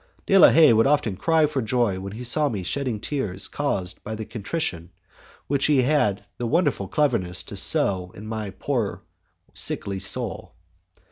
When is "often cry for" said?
0.87-1.61